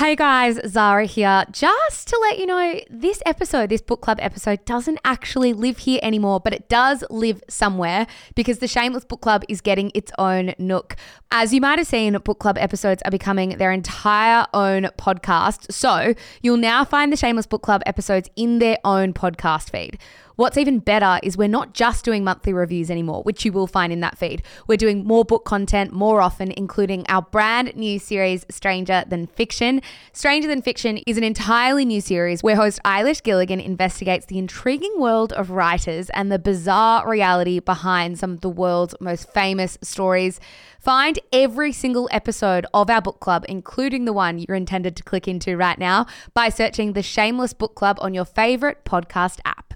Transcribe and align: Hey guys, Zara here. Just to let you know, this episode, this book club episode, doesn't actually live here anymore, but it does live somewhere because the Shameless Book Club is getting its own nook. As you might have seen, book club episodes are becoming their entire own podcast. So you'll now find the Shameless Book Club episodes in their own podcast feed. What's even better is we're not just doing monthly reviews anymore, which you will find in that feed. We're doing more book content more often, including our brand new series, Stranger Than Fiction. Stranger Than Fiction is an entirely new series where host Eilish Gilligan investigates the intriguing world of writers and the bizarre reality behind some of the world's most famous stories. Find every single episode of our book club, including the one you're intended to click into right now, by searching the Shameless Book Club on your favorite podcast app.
Hey 0.00 0.16
guys, 0.16 0.58
Zara 0.66 1.04
here. 1.04 1.44
Just 1.52 2.08
to 2.08 2.18
let 2.22 2.38
you 2.38 2.46
know, 2.46 2.80
this 2.88 3.20
episode, 3.26 3.68
this 3.68 3.82
book 3.82 4.00
club 4.00 4.16
episode, 4.22 4.64
doesn't 4.64 4.98
actually 5.04 5.52
live 5.52 5.76
here 5.76 6.00
anymore, 6.02 6.40
but 6.40 6.54
it 6.54 6.70
does 6.70 7.04
live 7.10 7.42
somewhere 7.50 8.06
because 8.34 8.60
the 8.60 8.66
Shameless 8.66 9.04
Book 9.04 9.20
Club 9.20 9.44
is 9.46 9.60
getting 9.60 9.92
its 9.94 10.10
own 10.16 10.54
nook. 10.58 10.96
As 11.30 11.52
you 11.52 11.60
might 11.60 11.78
have 11.78 11.86
seen, 11.86 12.16
book 12.24 12.38
club 12.38 12.56
episodes 12.56 13.02
are 13.02 13.10
becoming 13.10 13.58
their 13.58 13.72
entire 13.72 14.46
own 14.54 14.84
podcast. 14.96 15.70
So 15.70 16.14
you'll 16.40 16.56
now 16.56 16.82
find 16.82 17.12
the 17.12 17.16
Shameless 17.18 17.46
Book 17.46 17.60
Club 17.60 17.82
episodes 17.84 18.30
in 18.36 18.58
their 18.58 18.78
own 18.86 19.12
podcast 19.12 19.68
feed. 19.68 19.98
What's 20.40 20.56
even 20.56 20.78
better 20.78 21.20
is 21.22 21.36
we're 21.36 21.48
not 21.48 21.74
just 21.74 22.02
doing 22.02 22.24
monthly 22.24 22.54
reviews 22.54 22.90
anymore, 22.90 23.22
which 23.24 23.44
you 23.44 23.52
will 23.52 23.66
find 23.66 23.92
in 23.92 24.00
that 24.00 24.16
feed. 24.16 24.42
We're 24.66 24.78
doing 24.78 25.04
more 25.04 25.22
book 25.22 25.44
content 25.44 25.92
more 25.92 26.22
often, 26.22 26.50
including 26.52 27.04
our 27.10 27.20
brand 27.20 27.76
new 27.76 27.98
series, 27.98 28.46
Stranger 28.48 29.04
Than 29.06 29.26
Fiction. 29.26 29.82
Stranger 30.12 30.48
Than 30.48 30.62
Fiction 30.62 30.98
is 31.06 31.16
an 31.16 31.24
entirely 31.24 31.84
new 31.84 32.00
series 32.00 32.42
where 32.42 32.56
host 32.56 32.80
Eilish 32.84 33.22
Gilligan 33.22 33.60
investigates 33.60 34.26
the 34.26 34.38
intriguing 34.38 34.94
world 34.98 35.32
of 35.32 35.50
writers 35.50 36.10
and 36.10 36.30
the 36.30 36.38
bizarre 36.38 37.08
reality 37.08 37.60
behind 37.60 38.18
some 38.18 38.32
of 38.32 38.40
the 38.40 38.48
world's 38.48 38.94
most 39.00 39.32
famous 39.32 39.78
stories. 39.82 40.40
Find 40.80 41.18
every 41.32 41.72
single 41.72 42.08
episode 42.10 42.66
of 42.74 42.90
our 42.90 43.00
book 43.00 43.20
club, 43.20 43.44
including 43.48 44.04
the 44.04 44.12
one 44.12 44.38
you're 44.38 44.56
intended 44.56 44.96
to 44.96 45.02
click 45.02 45.28
into 45.28 45.56
right 45.56 45.78
now, 45.78 46.06
by 46.34 46.48
searching 46.48 46.92
the 46.92 47.02
Shameless 47.02 47.52
Book 47.52 47.74
Club 47.74 47.98
on 48.00 48.14
your 48.14 48.24
favorite 48.24 48.84
podcast 48.84 49.40
app. 49.44 49.74